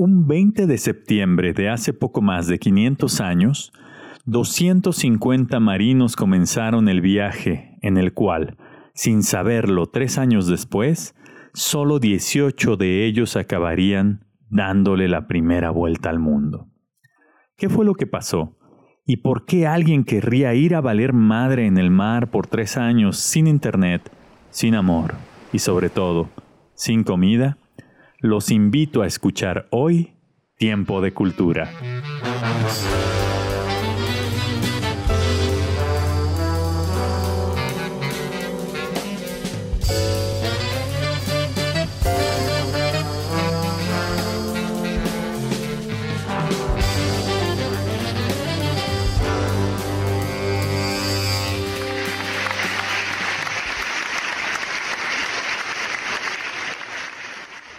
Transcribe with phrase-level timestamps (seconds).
[0.00, 3.72] Un 20 de septiembre de hace poco más de 500 años,
[4.26, 8.56] 250 marinos comenzaron el viaje en el cual,
[8.94, 11.16] sin saberlo tres años después,
[11.52, 16.68] solo 18 de ellos acabarían dándole la primera vuelta al mundo.
[17.56, 18.56] ¿Qué fue lo que pasó?
[19.04, 23.16] ¿Y por qué alguien querría ir a valer madre en el mar por tres años
[23.16, 24.12] sin internet,
[24.50, 25.14] sin amor
[25.52, 26.28] y sobre todo,
[26.74, 27.57] sin comida?
[28.20, 30.12] Los invito a escuchar hoy
[30.56, 31.70] Tiempo de Cultura.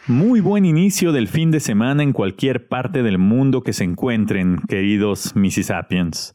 [0.09, 4.57] Muy buen inicio del fin de semana en cualquier parte del mundo que se encuentren,
[4.67, 6.33] queridos Mississippians.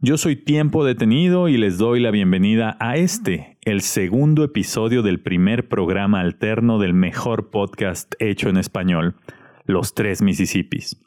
[0.00, 5.20] Yo soy Tiempo Detenido y les doy la bienvenida a este, el segundo episodio del
[5.20, 9.14] primer programa alterno del mejor podcast hecho en español,
[9.66, 11.00] Los Tres Mississippis.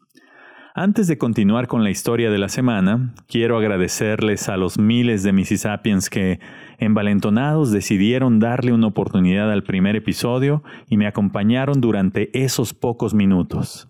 [0.76, 5.34] Antes de continuar con la historia de la semana, quiero agradecerles a los miles de
[5.34, 6.40] Mississippians que
[6.78, 13.90] envalentonados decidieron darle una oportunidad al primer episodio y me acompañaron durante esos pocos minutos.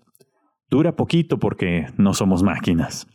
[0.70, 3.06] Dura poquito porque no somos máquinas.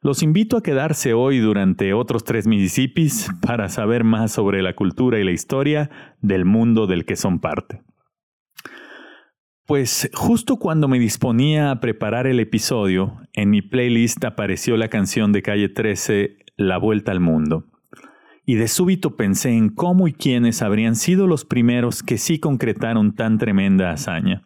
[0.00, 5.18] Los invito a quedarse hoy durante otros tres Mississippis para saber más sobre la cultura
[5.18, 5.90] y la historia
[6.22, 7.82] del mundo del que son parte.
[9.70, 15.30] Pues justo cuando me disponía a preparar el episodio, en mi playlist apareció la canción
[15.30, 17.66] de Calle 13, La Vuelta al Mundo
[18.44, 23.14] y de súbito pensé en cómo y quiénes habrían sido los primeros que sí concretaron
[23.14, 24.42] tan tremenda hazaña.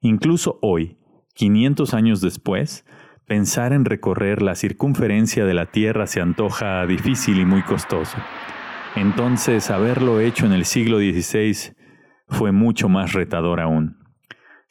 [0.00, 0.96] Incluso hoy,
[1.34, 2.86] 500 años después,
[3.26, 8.16] pensar en recorrer la circunferencia de la Tierra se antoja difícil y muy costoso.
[8.96, 11.74] Entonces, haberlo hecho en el siglo XVI
[12.28, 14.03] fue mucho más retador aún.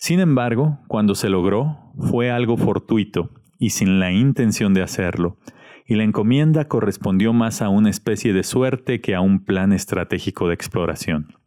[0.04, 5.38] Sin embargo, cuando se logró, fue algo fortuito y sin la intención de hacerlo,
[5.86, 10.50] y la encomienda correspondió más a una especie de suerte que a un plan estratégico
[10.50, 11.38] de exploración.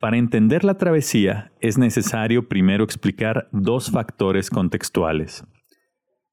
[0.00, 5.44] Para entender la travesía es necesario primero explicar dos factores contextuales.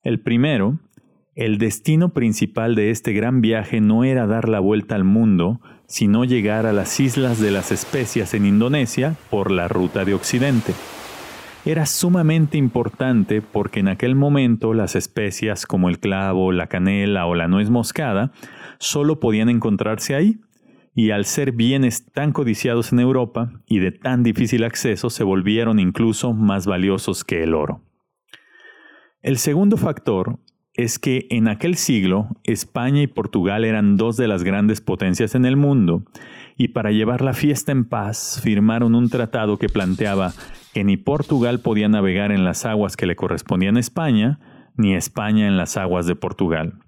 [0.01, 0.79] El primero,
[1.35, 6.23] el destino principal de este gran viaje no era dar la vuelta al mundo, sino
[6.23, 10.73] llegar a las islas de las especias en Indonesia por la ruta de Occidente
[11.65, 17.33] era sumamente importante porque en aquel momento las especias como el clavo, la canela o
[17.33, 18.31] la nuez moscada
[18.77, 20.39] solo podían encontrarse ahí,
[20.93, 25.79] y al ser bienes tan codiciados en Europa y de tan difícil acceso se volvieron
[25.79, 27.81] incluso más valiosos que el oro.
[29.21, 30.39] El segundo factor
[30.75, 35.45] es que en aquel siglo España y Portugal eran dos de las grandes potencias en
[35.45, 36.03] el mundo,
[36.57, 40.33] y para llevar la fiesta en paz firmaron un tratado que planteaba
[40.73, 44.39] que ni Portugal podía navegar en las aguas que le correspondían a España,
[44.77, 46.79] ni España en las aguas de Portugal.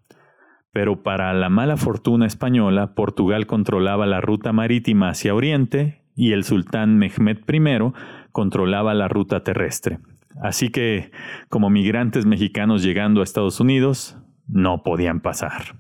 [0.74, 6.44] Pero para la mala fortuna española, Portugal controlaba la ruta marítima hacia Oriente y el
[6.44, 7.94] sultán Mehmed I
[8.32, 10.00] controlaba la ruta terrestre.
[10.42, 11.12] Así que,
[11.50, 14.18] como migrantes mexicanos llegando a Estados Unidos,
[14.48, 15.76] no podían pasar.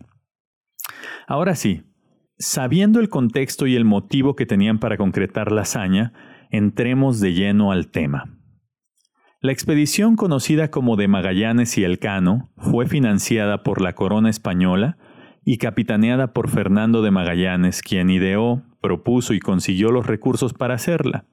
[1.28, 1.84] Ahora sí,
[2.38, 6.14] sabiendo el contexto y el motivo que tenían para concretar la hazaña,
[6.50, 8.38] entremos de lleno al tema.
[9.40, 14.98] La expedición conocida como de Magallanes y Elcano fue financiada por la corona española
[15.46, 21.26] y capitaneada por Fernando de Magallanes, quien ideó, propuso y consiguió los recursos para hacerla.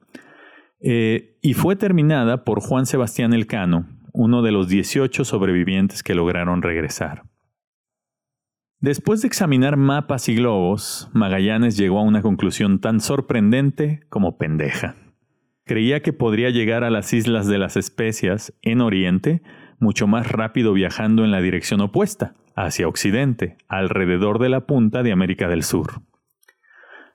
[0.79, 6.61] Eh, y fue terminada por Juan Sebastián Elcano, uno de los 18 sobrevivientes que lograron
[6.61, 7.23] regresar.
[8.79, 14.95] Después de examinar mapas y globos, Magallanes llegó a una conclusión tan sorprendente como pendeja.
[15.63, 19.41] Creía que podría llegar a las islas de las especias en Oriente
[19.79, 25.11] mucho más rápido viajando en la dirección opuesta, hacia Occidente, alrededor de la punta de
[25.11, 26.01] América del Sur.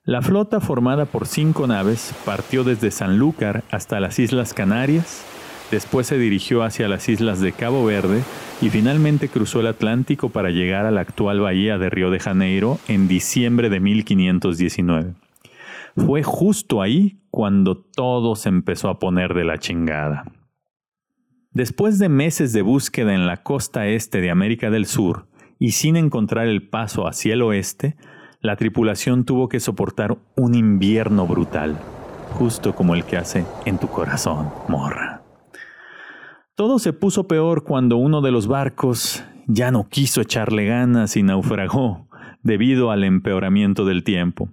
[0.05, 5.27] La flota formada por cinco naves partió desde Sanlúcar hasta las Islas Canarias,
[5.71, 8.23] después se dirigió hacia las islas de Cabo Verde
[8.63, 12.79] y finalmente cruzó el Atlántico para llegar a la actual bahía de Río de Janeiro
[12.89, 15.15] en diciembre de 1519.
[15.97, 20.25] Fue justo ahí cuando todo se empezó a poner de la chingada.
[21.51, 25.27] Después de meses de búsqueda en la costa este de América del Sur
[25.59, 27.97] y sin encontrar el paso hacia el oeste,
[28.41, 31.77] la tripulación tuvo que soportar un invierno brutal,
[32.33, 35.23] justo como el que hace en tu corazón, morra.
[36.55, 41.23] Todo se puso peor cuando uno de los barcos ya no quiso echarle ganas y
[41.23, 42.09] naufragó
[42.43, 44.51] debido al empeoramiento del tiempo.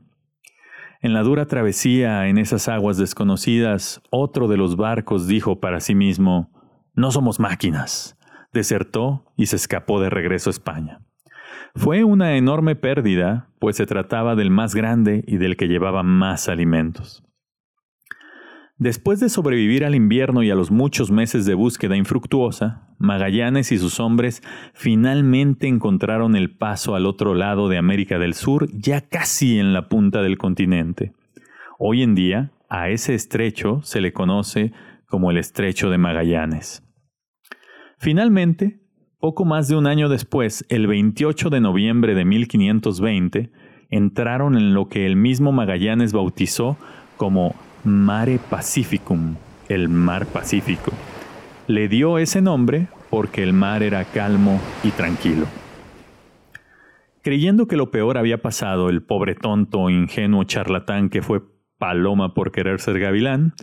[1.01, 5.95] En la dura travesía en esas aguas desconocidas, otro de los barcos dijo para sí
[5.95, 6.51] mismo,
[6.93, 8.17] No somos máquinas.
[8.51, 11.06] Desertó y se escapó de regreso a España.
[11.77, 16.49] Fue una enorme pérdida, pues se trataba del más grande y del que llevaba más
[16.49, 17.23] alimentos.
[18.79, 23.77] Después de sobrevivir al invierno y a los muchos meses de búsqueda infructuosa, Magallanes y
[23.77, 24.41] sus hombres
[24.73, 29.87] finalmente encontraron el paso al otro lado de América del Sur, ya casi en la
[29.87, 31.13] punta del continente.
[31.77, 34.73] Hoy en día, a ese estrecho se le conoce
[35.05, 36.83] como el Estrecho de Magallanes.
[37.99, 38.86] Finalmente,
[39.19, 43.49] poco más de un año después, el 28 de noviembre de 1520,
[43.89, 46.77] entraron en lo que el mismo Magallanes bautizó
[47.17, 49.35] como Mare Pacificum,
[49.69, 50.91] el mar Pacífico.
[51.67, 55.45] Le dio ese nombre porque el mar era calmo y tranquilo.
[57.23, 61.41] Creyendo que lo peor había pasado, el pobre tonto, ingenuo charlatán que fue
[61.77, 63.53] paloma por querer ser gavilán,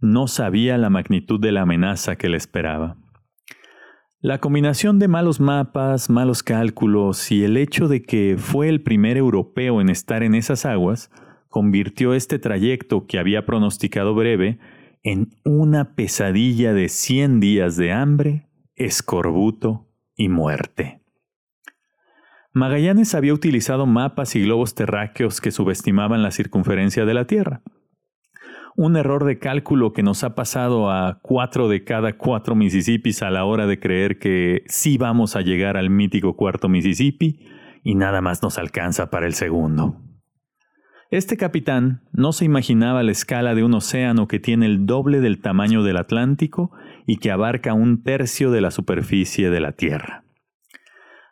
[0.00, 2.96] no sabía la magnitud de la amenaza que le esperaba.
[4.20, 9.18] La combinación de malos mapas, malos cálculos y el hecho de que fue el primer
[9.18, 11.10] europeo en estar en esas aguas
[11.50, 14.58] convirtió este trayecto que había pronosticado breve
[15.02, 19.86] en una pesadilla de 100 días de hambre, escorbuto
[20.16, 21.02] y muerte.
[22.54, 27.60] Magallanes había utilizado mapas y globos terráqueos que subestimaban la circunferencia de la Tierra.
[28.78, 33.30] Un error de cálculo que nos ha pasado a cuatro de cada cuatro Mississippis a
[33.30, 37.40] la hora de creer que sí vamos a llegar al mítico cuarto Mississippi
[37.82, 39.96] y nada más nos alcanza para el segundo.
[41.10, 45.40] Este capitán no se imaginaba la escala de un océano que tiene el doble del
[45.40, 46.70] tamaño del Atlántico
[47.06, 50.25] y que abarca un tercio de la superficie de la Tierra.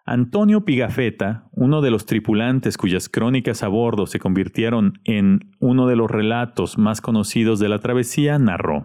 [0.06, 5.96] Antonio Pigafetta, uno de los tripulantes cuyas crónicas a bordo se convirtieron en uno de
[5.96, 8.84] los relatos más conocidos de la travesía, narró,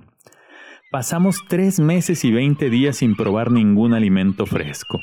[0.92, 5.00] Pasamos tres meses y veinte días sin probar ningún alimento fresco.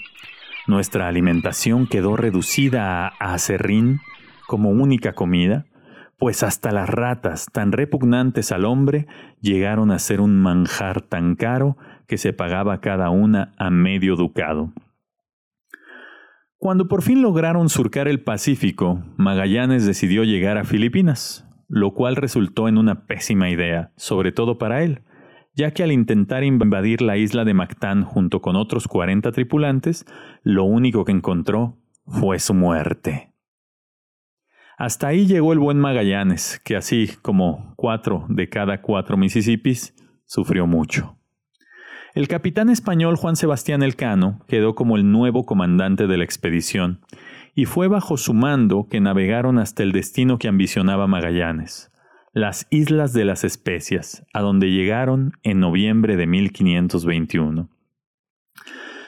[0.67, 4.01] Nuestra alimentación quedó reducida a acerrín
[4.49, 5.67] como única comida,
[6.19, 9.07] pues hasta las ratas, tan repugnantes al hombre,
[9.41, 11.77] llegaron a ser un manjar tan caro
[12.09, 14.73] que se pagaba cada una a medio ducado.
[16.59, 22.67] Cuando por fin lograron surcar el Pacífico, Magallanes decidió llegar a Filipinas, lo cual resultó
[22.67, 25.03] en una pésima idea, sobre todo para él,
[25.55, 30.07] ya que al intentar invadir la isla de Mactán junto con otros 40 tripulantes,
[30.43, 33.35] lo único que encontró fue su muerte.
[34.79, 39.95] Hasta ahí llegó el buen Magallanes, que así como cuatro de cada cuatro Mississippis,
[40.25, 41.16] sufrió mucho.
[42.17, 47.01] El capitán español Juan Sebastián Elcano quedó como el nuevo comandante de la expedición,
[47.55, 51.93] y fue bajo su mando que navegaron hasta el destino que ambicionaba Magallanes,
[52.33, 57.69] las Islas de las Especias, a donde llegaron en noviembre de 1521.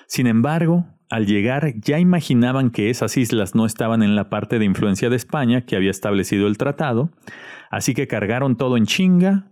[0.07, 4.67] Sin embargo, al llegar ya imaginaban que esas islas no estaban en la parte de
[4.67, 7.09] influencia de España que había establecido el tratado,
[7.71, 9.47] así que cargaron todo en chinga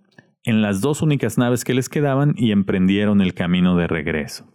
[0.46, 4.46] en las dos únicas naves que les quedaban y emprendieron el camino de regreso.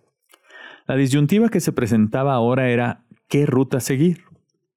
[0.87, 4.23] La disyuntiva que se presentaba ahora era qué ruta seguir.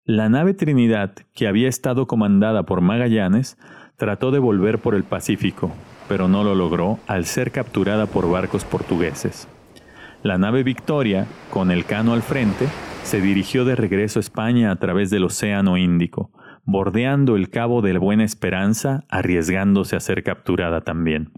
[0.05, 3.57] La nave Trinidad, que había estado comandada por Magallanes,
[3.97, 5.73] trató de volver por el Pacífico,
[6.09, 9.49] pero no lo logró al ser capturada por barcos portugueses.
[10.25, 12.67] La nave Victoria, con el cano al frente,
[13.05, 16.31] se dirigió de regreso a España a través del Océano Índico,
[16.65, 21.33] bordeando el Cabo de la Buena Esperanza, arriesgándose a ser capturada también.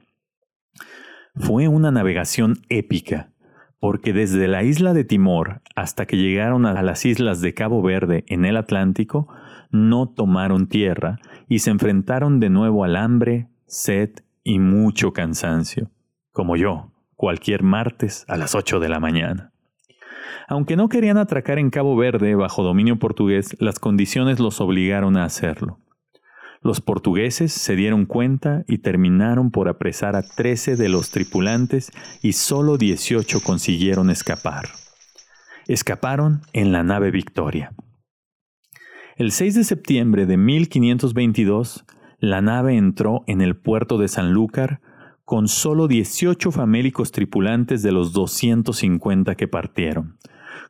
[1.34, 3.30] Fue una navegación épica,
[3.78, 8.24] porque desde la isla de Timor hasta que llegaron a las islas de Cabo Verde
[8.28, 9.28] en el Atlántico,
[9.70, 11.18] no tomaron tierra
[11.48, 14.10] y se enfrentaron de nuevo al hambre, sed
[14.42, 15.90] y mucho cansancio,
[16.32, 19.52] como yo, cualquier martes a las 8 de la mañana.
[20.48, 25.24] Aunque no querían atracar en Cabo Verde bajo dominio portugués, las condiciones los obligaron a
[25.24, 25.80] hacerlo.
[26.62, 32.32] Los portugueses se dieron cuenta y terminaron por apresar a 13 de los tripulantes y
[32.32, 34.66] solo 18 consiguieron escapar.
[35.66, 37.72] Escaparon en la nave Victoria.
[39.16, 41.84] El 6 de septiembre de 1522,
[42.18, 44.80] la nave entró en el puerto de Sanlúcar
[45.24, 50.18] con solo 18 famélicos tripulantes de los 250 que partieron,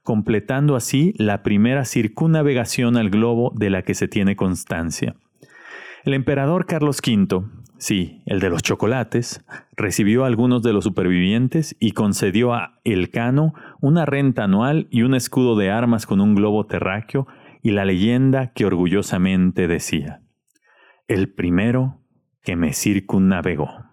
[0.03, 5.17] completando así la primera circunnavegación al globo de la que se tiene constancia.
[6.05, 7.45] El emperador Carlos V
[7.79, 9.45] sí, el de los chocolates,
[9.77, 15.15] recibió a algunos de los supervivientes y concedió a Elcano una renta anual y un
[15.15, 17.27] escudo de armas con un globo terráqueo
[17.63, 20.23] y la leyenda que orgullosamente decía,
[21.09, 22.01] el primero
[22.43, 23.86] que me circunnavegó.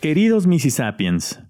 [0.00, 1.42] Queridos Mississippians,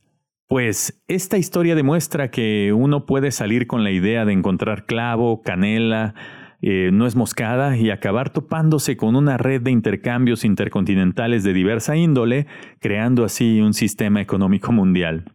[0.48, 6.16] pues esta historia demuestra que uno puede salir con la idea de encontrar clavo, canela,
[6.60, 12.48] eh, nuez moscada y acabar topándose con una red de intercambios intercontinentales de diversa índole,
[12.80, 15.32] creando así un sistema económico mundial.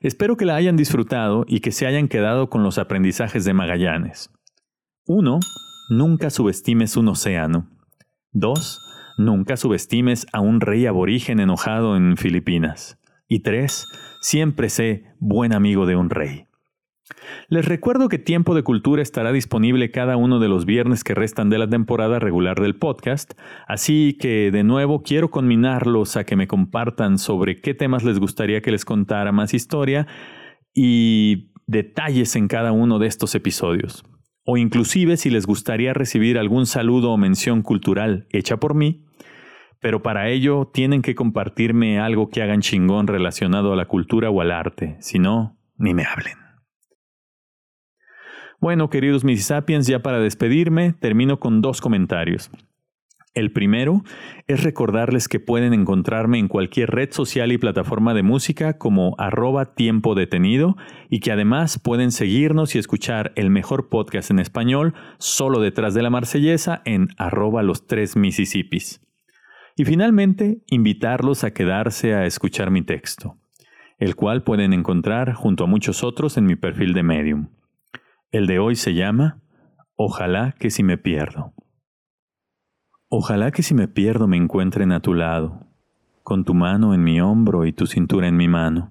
[0.00, 4.30] Espero que la hayan disfrutado y que se hayan quedado con los aprendizajes de Magallanes.
[5.06, 5.38] 1.
[5.90, 7.68] Nunca subestimes un océano.
[8.32, 8.85] 2.
[9.18, 12.98] Nunca subestimes a un rey aborigen enojado en Filipinas.
[13.28, 13.86] Y tres,
[14.20, 16.44] siempre sé buen amigo de un rey.
[17.48, 21.48] Les recuerdo que Tiempo de Cultura estará disponible cada uno de los viernes que restan
[21.48, 23.32] de la temporada regular del podcast,
[23.68, 28.60] así que de nuevo quiero conminarlos a que me compartan sobre qué temas les gustaría
[28.60, 30.06] que les contara más historia
[30.74, 34.04] y detalles en cada uno de estos episodios
[34.46, 39.04] o inclusive si les gustaría recibir algún saludo o mención cultural hecha por mí,
[39.80, 44.40] pero para ello tienen que compartirme algo que hagan chingón relacionado a la cultura o
[44.40, 46.34] al arte, si no, ni me hablen.
[48.60, 52.50] Bueno, queridos mis sapiens, ya para despedirme, termino con dos comentarios.
[53.36, 54.02] El primero
[54.46, 59.74] es recordarles que pueden encontrarme en cualquier red social y plataforma de música como arroba
[59.74, 60.78] tiempo detenido
[61.10, 66.00] y que además pueden seguirnos y escuchar el mejor podcast en español solo detrás de
[66.00, 69.02] la marsellesa en arroba los tres Mississippis.
[69.76, 73.36] Y finalmente, invitarlos a quedarse a escuchar mi texto,
[73.98, 77.50] el cual pueden encontrar junto a muchos otros en mi perfil de Medium.
[78.30, 79.42] El de hoy se llama
[79.94, 81.52] Ojalá que si me pierdo.
[83.18, 85.60] Ojalá que si me pierdo me encuentren a tu lado,
[86.22, 88.90] con tu mano en mi hombro y tu cintura en mi mano.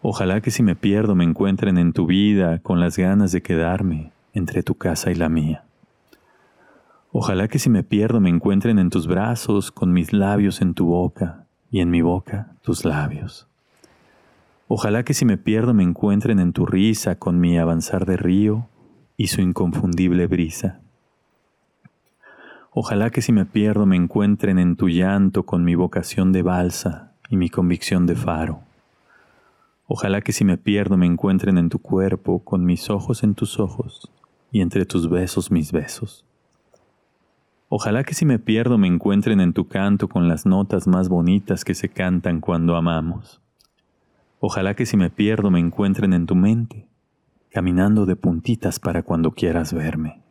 [0.00, 4.12] Ojalá que si me pierdo me encuentren en tu vida con las ganas de quedarme
[4.32, 5.64] entre tu casa y la mía.
[7.10, 10.86] Ojalá que si me pierdo me encuentren en tus brazos con mis labios en tu
[10.86, 13.48] boca y en mi boca tus labios.
[14.68, 18.68] Ojalá que si me pierdo me encuentren en tu risa con mi avanzar de río
[19.16, 20.81] y su inconfundible brisa.
[22.74, 27.12] Ojalá que si me pierdo me encuentren en tu llanto con mi vocación de balsa
[27.28, 28.60] y mi convicción de faro.
[29.86, 33.60] Ojalá que si me pierdo me encuentren en tu cuerpo con mis ojos en tus
[33.60, 34.10] ojos
[34.50, 36.24] y entre tus besos mis besos.
[37.68, 41.66] Ojalá que si me pierdo me encuentren en tu canto con las notas más bonitas
[41.66, 43.42] que se cantan cuando amamos.
[44.40, 46.88] Ojalá que si me pierdo me encuentren en tu mente,
[47.50, 50.21] caminando de puntitas para cuando quieras verme.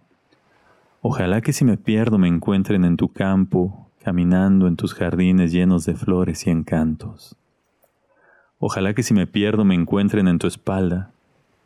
[1.03, 5.83] Ojalá que si me pierdo me encuentren en tu campo, caminando en tus jardines llenos
[5.85, 7.35] de flores y encantos.
[8.59, 11.11] Ojalá que si me pierdo me encuentren en tu espalda,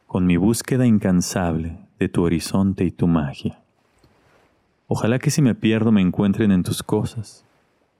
[0.07, 3.59] con mi búsqueda incansable de tu horizonte y tu magia.
[4.87, 7.43] Ojalá que si me pierdo me encuentren en tus cosas,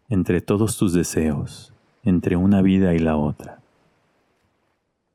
[0.07, 1.73] entre todos tus deseos,
[2.03, 3.59] entre una vida y la otra.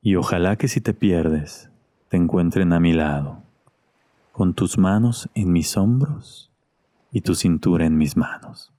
[0.02, 1.70] Y ojalá que si te pierdes,
[2.10, 3.39] te encuentren a mi lado
[4.32, 6.50] con tus manos en mis hombros
[7.12, 8.72] y tu cintura en mis manos.